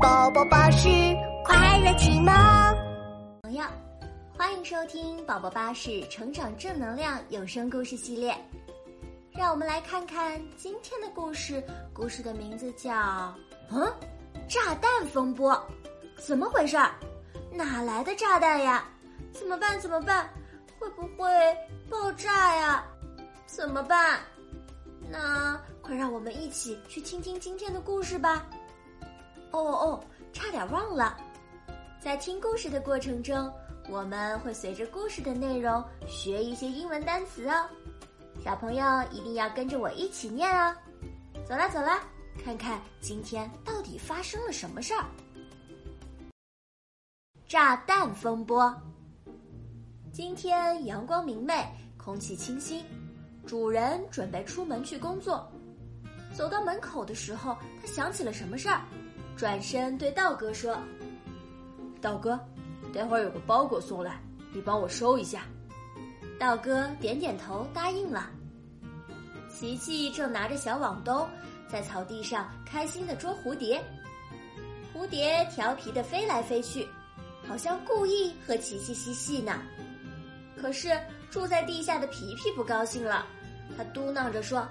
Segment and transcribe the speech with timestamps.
[0.00, 0.88] 宝宝巴士
[1.44, 2.32] 快乐启蒙，
[3.42, 3.64] 朋友，
[4.36, 8.32] 欢迎收听宝宝巴士成长正能量有声故事系列。
[9.32, 11.60] 让我们来看看今天的故事，
[11.92, 12.92] 故事的名字叫
[13.70, 13.92] 《嗯，
[14.48, 15.52] 炸弹风波》，
[16.16, 16.92] 怎么回事儿？
[17.50, 18.84] 哪来的炸弹呀？
[19.32, 19.80] 怎么办？
[19.80, 20.28] 怎么办？
[20.78, 21.28] 会不会
[21.90, 22.84] 爆炸呀？
[23.46, 24.20] 怎么办？
[25.10, 28.46] 那快让我们一起去听听今天的故事吧。
[29.50, 31.16] 哦哦，差点忘了，
[32.00, 33.50] 在听故事的过程中，
[33.88, 37.68] 我们会随着故事的内容学一些英文单词哦。
[38.44, 40.74] 小朋友一定要跟着我一起念哦。
[41.46, 42.02] 走啦走啦，
[42.44, 45.04] 看看今天到底发生了什么事儿。
[47.46, 48.74] 炸弹风波。
[50.12, 52.84] 今天阳光明媚，空气清新，
[53.46, 55.50] 主人准备出门去工作。
[56.34, 58.82] 走到门口的时候，他想起了什么事儿。
[59.38, 60.76] 转身对道哥说
[62.02, 62.36] ：“道哥，
[62.92, 64.20] 待会儿有个包裹送来，
[64.52, 65.42] 你帮我收一下。”
[66.40, 68.28] 道哥点点头答应了。
[69.48, 71.24] 琪琪正拿着小网兜
[71.70, 73.80] 在草地上开心的捉蝴蝶，
[74.92, 76.88] 蝴蝶调皮的飞来飞去，
[77.46, 79.62] 好像故意和琪琪嬉戏呢。
[80.60, 80.98] 可是
[81.30, 83.24] 住在地下的皮皮不高兴了，
[83.76, 84.66] 他嘟囔着说：“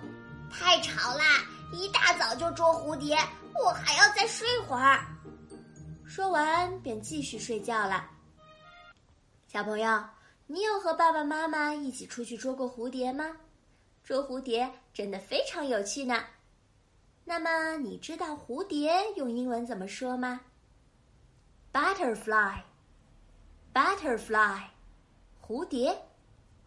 [0.51, 1.23] 太吵啦！
[1.71, 3.17] 一大早就捉蝴蝶。”
[3.63, 4.99] 我还要再睡会儿。
[6.05, 8.09] 说完便继续睡觉了。
[9.47, 10.03] 小朋友，
[10.45, 13.35] 你有和爸爸妈妈一起出去捉过蝴蝶吗？
[14.03, 16.23] 捉蝴蝶真的非常有趣呢。
[17.25, 20.39] 那么你知道蝴蝶用英文怎么说吗
[21.73, 24.61] ？Butterfly，butterfly，
[25.45, 26.05] 蝴蝶。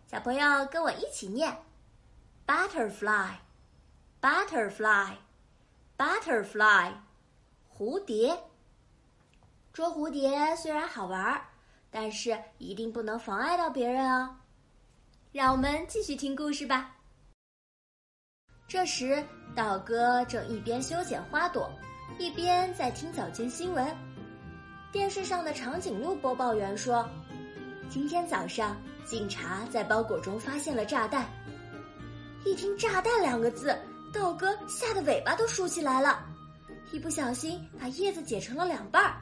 [0.06, 1.62] 小朋友跟我一起念
[2.47, 3.36] ：butterfly，butterfly。
[4.20, 5.14] Butterfly，
[6.01, 6.95] butterfly，
[7.70, 8.34] 蝴蝶。
[9.70, 11.39] 捉蝴蝶虽然好玩，
[11.91, 14.34] 但是一定不能妨碍到别人哦。
[15.31, 16.97] 让我们继续听故事吧。
[18.66, 19.22] 这时，
[19.55, 21.71] 道哥正一边修剪花朵，
[22.19, 23.94] 一边在听早间新闻。
[24.91, 27.06] 电视上的长颈鹿播报员说
[27.91, 28.75] ：“今天早上，
[29.05, 31.28] 警察在包裹中发现了炸弹。”
[32.47, 33.78] 一听“炸弹”两个字。
[34.12, 36.25] 道哥吓得尾巴都竖起来了，
[36.93, 39.21] 一不小心把叶子剪成了两半儿，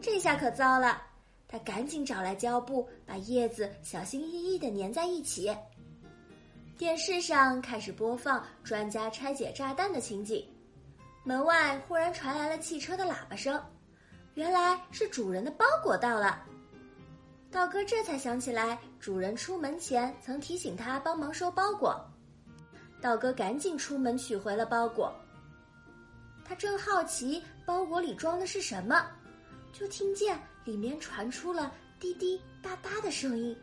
[0.00, 1.02] 这下可糟了。
[1.48, 5.54] 他赶紧找来胶布，把叶子小心翼翼的粘在一起。
[6.76, 10.46] 电视上开始播放专家拆解炸弹的情景，
[11.24, 13.58] 门外忽然传来了汽车的喇叭声，
[14.34, 16.42] 原来是主人的包裹到了。
[17.50, 22.04] 道哥这才想起来，主人出门前曾提醒他帮忙收包裹。
[23.00, 25.14] 道哥赶紧出门取回了包裹。
[26.44, 29.06] 他正好奇包裹里装的是什么，
[29.72, 33.56] 就听见里面传出了滴滴答答的声音。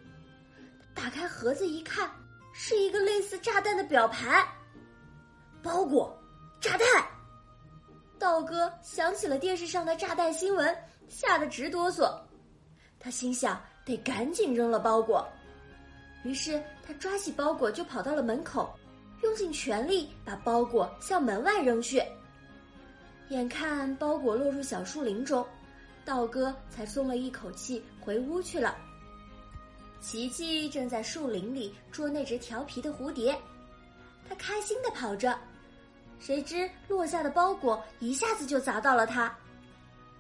[0.94, 2.11] 打开盒子一看，
[2.53, 4.45] 是一个类似炸弹的表盘。
[5.61, 6.15] 包裹，
[6.59, 6.88] 炸弹！
[8.19, 10.77] 道哥想起了电视上的炸弹新闻，
[11.07, 12.13] 吓得直哆嗦。
[13.00, 15.27] 他心想得赶紧扔了包裹，
[16.23, 18.73] 于是他抓起包裹就跑到了门口。
[19.23, 22.03] 用尽全力把包裹向门外扔去，
[23.29, 25.45] 眼看包裹落入小树林中，
[26.06, 28.78] 道哥才松了一口气，回屋去了。
[30.01, 33.39] 琪琪正在树林里捉那只调皮的蝴蝶，
[34.28, 35.39] 他开心的跑着，
[36.19, 39.33] 谁知落下的包裹一下子就砸到了他。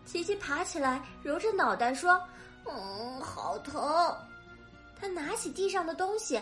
[0.05, 2.21] 琪琪爬起来，揉着脑袋说
[2.65, 4.15] ：“嗯，好疼。”
[4.99, 6.41] 他拿起地上的东西，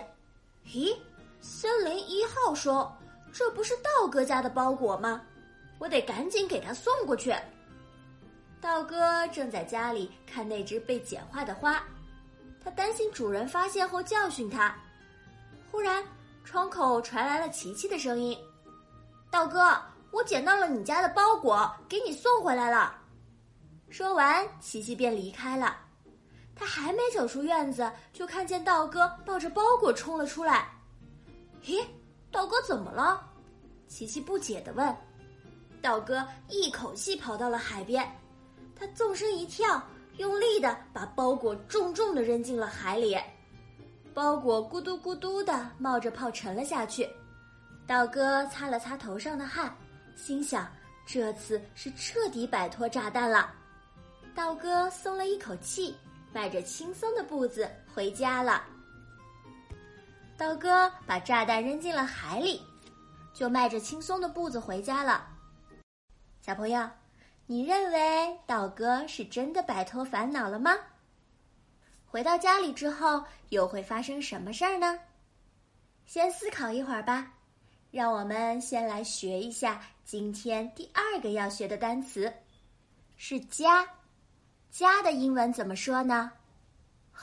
[0.68, 0.96] 咦？
[1.42, 2.96] 森林一号说
[3.34, 5.22] ：“这不是道哥家的包裹吗？
[5.80, 7.36] 我得赶紧给他送过去。”
[8.62, 11.84] 道哥正在家里看那只被剪坏的花，
[12.64, 14.76] 他担心主人发现后教训他。
[15.72, 16.04] 忽然，
[16.46, 18.38] 窗口传来了琪琪的声音
[19.32, 19.76] ：“道哥，
[20.12, 22.96] 我捡到了你家的包裹，给你送回来了。”
[23.90, 25.76] 说完，琪琪便离开了。
[26.56, 30.70] 他还没走出院子，就看见道哥抱着包裹冲了出来。
[31.66, 31.86] 咦，
[32.32, 33.22] 道哥怎么了？
[33.88, 34.96] 琪琪不解的问。
[35.82, 38.08] 道哥一口气跑到了海边，
[38.76, 39.82] 他纵身一跳，
[40.18, 43.18] 用力的把包裹重重的扔进了海里，
[44.14, 47.10] 包裹咕嘟咕嘟的冒着泡沉了下去。
[47.88, 49.76] 道哥擦了擦头上的汗，
[50.16, 50.68] 心想
[51.06, 53.52] 这次是彻底摆脱炸弹了。
[54.34, 55.96] 道哥松了一口气，
[56.32, 58.64] 迈着轻松的步子回家了。
[60.42, 62.66] 道哥把炸弹扔进了海里，
[63.32, 65.28] 就迈着轻松的步子回家了。
[66.42, 66.90] 小朋友，
[67.46, 70.72] 你认为道哥是真的摆脱烦恼了吗？
[72.08, 74.98] 回到家里之后，又会发生什么事儿呢？
[76.08, 77.34] 先思考一会儿吧。
[77.92, 82.34] 让我们先来学一下今天第二个要学的单词，
[83.16, 83.88] 是家。
[84.72, 86.32] 家的英文怎么说呢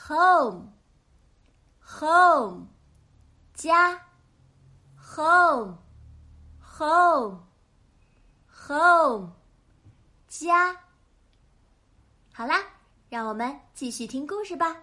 [0.07, 0.69] ？Home，home，
[3.59, 3.91] 家
[4.95, 5.73] ，home，home，home，
[10.29, 10.73] 家。
[12.31, 12.63] 好啦，
[13.09, 14.77] 让我们继续听故事吧。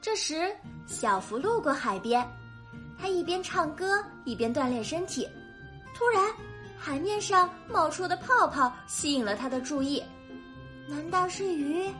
[0.00, 0.56] 这时，
[0.86, 2.26] 小福路过海边。
[2.98, 5.28] 他一边唱歌一边锻炼身体，
[5.94, 6.32] 突然，
[6.78, 10.02] 海面上冒出的泡泡吸引了他的注意。
[10.88, 11.92] 难道是鱼？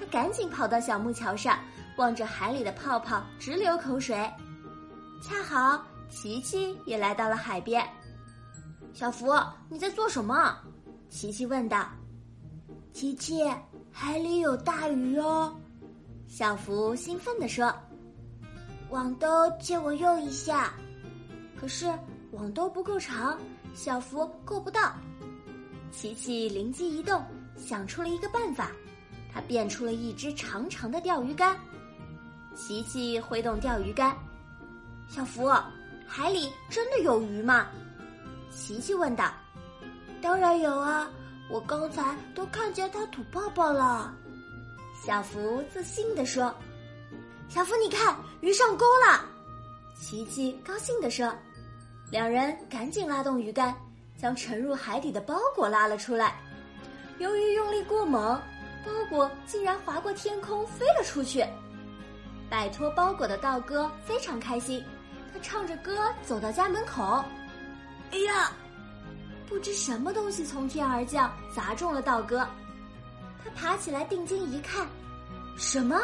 [0.00, 1.58] 他赶紧跑到小木桥上，
[1.96, 4.16] 望着海里的泡泡直流口水。
[5.22, 7.86] 恰好，琪琪也来到了海边。
[8.92, 9.32] 小福，
[9.68, 10.56] 你在做什么？
[11.08, 11.88] 琪琪问道。
[12.92, 13.42] 琪琪，
[13.90, 15.54] 海里有大鱼哦！
[16.26, 17.74] 小福兴奋地说。
[18.90, 19.28] 网兜
[19.60, 20.72] 借我用一下，
[21.58, 21.92] 可是
[22.30, 23.38] 网兜不够长，
[23.74, 24.94] 小福够不到。
[25.90, 27.22] 琪琪灵机一动，
[27.56, 28.70] 想出了一个办法，
[29.32, 31.56] 他变出了一只长长的钓鱼竿。
[32.56, 34.16] 琪琪挥动钓鱼竿，
[35.08, 35.46] 小福，
[36.06, 37.66] 海里真的有鱼吗？
[38.50, 39.30] 琪琪问道。
[40.22, 41.06] 当然有啊，
[41.50, 44.10] 我刚才都看见它吐泡泡了。
[45.04, 46.52] 小福自信地说。
[47.46, 49.22] 小福，你看鱼上钩了！
[50.00, 51.30] 琪琪高兴地说。
[52.10, 53.74] 两人赶紧拉动鱼竿，
[54.16, 56.40] 将沉入海底的包裹拉了出来。
[57.18, 58.40] 由于用力过猛，
[58.82, 61.44] 包裹竟然划过天空飞了出去。
[62.48, 64.84] 摆脱包裹的道哥非常开心，
[65.32, 67.24] 他唱着歌走到家门口。
[68.12, 68.52] 哎呀！
[69.48, 72.46] 不知什么东西从天而降，砸中了道哥。
[73.44, 74.86] 他爬起来定睛一看，
[75.56, 75.96] 什么？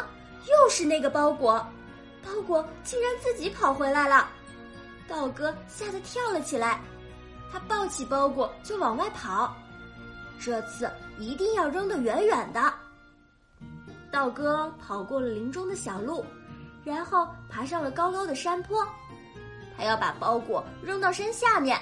[0.47, 1.65] 又是那个包裹，
[2.23, 4.29] 包裹竟然自己跑回来了，
[5.09, 6.81] 道哥吓得跳了起来，
[7.51, 9.55] 他抱起包裹就往外跑，
[10.39, 12.73] 这次一定要扔得远远的。
[14.13, 16.23] 道哥跑过了林中的小路，
[16.83, 18.87] 然后爬上了高高的山坡，
[19.75, 21.81] 他要把包裹扔到山下面，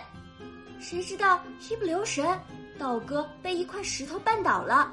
[0.79, 2.25] 谁知道一不留神，
[2.79, 4.89] 道哥被一块石头绊倒了，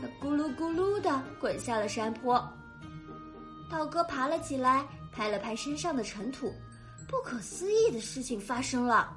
[0.00, 2.42] 他咕噜咕噜的滚下了山坡。
[3.70, 6.50] 道哥爬了起来，拍了拍身上的尘土，
[7.06, 9.14] 不可思议的事情发生了。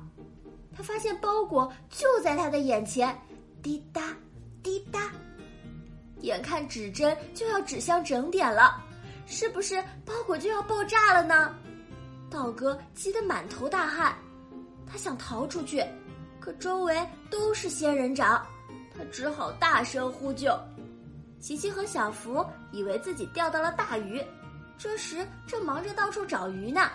[0.76, 3.18] 他发现包裹就在他的眼前，
[3.64, 4.02] 滴答，
[4.62, 5.10] 滴答，
[6.27, 8.83] 眼看指针就要指向整点了，
[9.25, 11.56] 是不是包裹就要爆炸了呢？
[12.29, 14.15] 道哥急得满头大汗，
[14.85, 15.83] 他想逃出去，
[16.39, 18.45] 可周围都是仙人掌，
[18.95, 20.51] 他只好大声呼救。
[21.39, 24.21] 琪琪和小福以为自己钓到了大鱼。
[24.77, 26.91] 这时正忙着到处找鱼呢，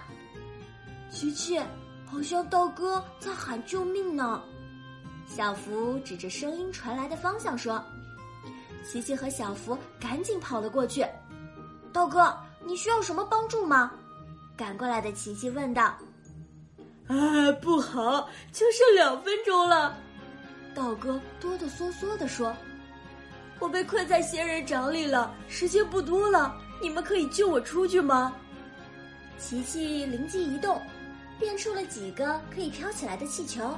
[1.10, 1.58] 琪琪，
[2.04, 4.42] 好像道哥在喊救命呢。
[5.26, 7.82] 小福指着声音传来的方向说
[8.84, 11.06] ：“琪琪和小福赶紧跑了过去。
[11.92, 13.92] 道哥，你需要什么帮助吗？”
[14.56, 15.94] 赶过来的琪琪问道。
[17.08, 19.96] “啊，不好，就剩两分钟了。”
[20.74, 22.54] 道哥哆哆嗦嗦地说
[23.60, 28.34] ：“我被困在仙人掌里了，时间不多了。”你们可以救我出去吗？
[29.38, 30.82] 琪琪灵机一动，
[31.38, 33.76] 变出了几个可以飘起来的气球。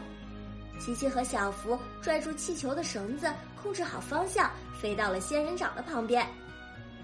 [0.78, 4.50] 琪琪和小福拽住气球的绳子，控制好方向，
[4.80, 6.26] 飞到了仙人掌的旁边。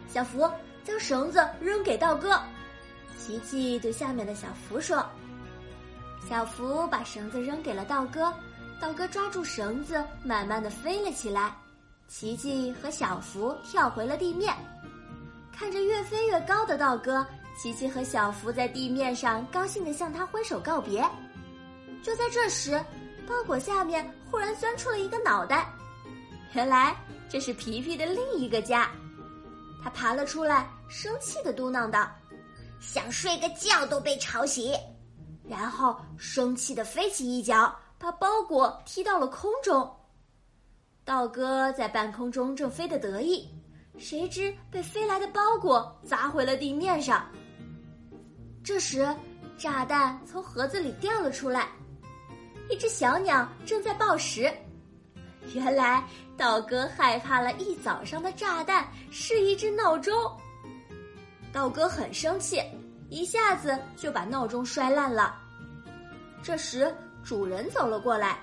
[0.08, 0.50] 小福
[0.84, 2.40] 将绳子扔给道哥。
[3.18, 5.04] 琪琪对下面的小福说
[6.28, 8.32] ：“小福把绳子扔给了道哥，
[8.80, 11.54] 道哥抓住绳子，慢慢的飞了起来。
[12.08, 14.54] 琪琪和小福跳回了地面。”
[15.52, 17.24] 看着越飞越高的道哥，
[17.56, 21.06] 琪琪和小福在地面上高兴地向他挥手告别。
[22.02, 22.82] 就在这时，
[23.30, 25.72] 包裹下面忽然钻出了一个脑袋，
[26.52, 26.96] 原来
[27.28, 28.90] 这是皮皮的另一个家。
[29.80, 32.10] 他爬了出来，生气的嘟囔道
[32.82, 34.74] ：“想睡个觉都被吵醒。”
[35.48, 39.88] 然后生气的飞起一脚，把包裹踢到了空中。
[41.04, 43.48] 道哥在半空中正飞得得意。
[43.96, 47.24] 谁知被飞来的包裹砸回了地面上。
[48.64, 49.08] 这时，
[49.56, 51.68] 炸弹从盒子里掉了出来，
[52.70, 54.52] 一只小鸟正在报时。
[55.54, 56.04] 原来，
[56.36, 60.14] 道哥害怕了一早上的炸弹是一只闹钟。
[61.52, 62.62] 道哥很生气，
[63.08, 65.34] 一下子就把闹钟摔烂了。
[66.42, 68.38] 这时，主人走了过来。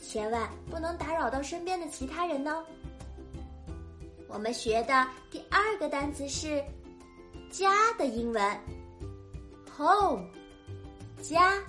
[0.00, 2.62] 千万不能打扰到身边的其他人哦。
[4.28, 6.62] 我们学的第二个单词是
[7.50, 8.60] “家”的英文
[9.76, 10.24] ，home，
[11.20, 11.62] 家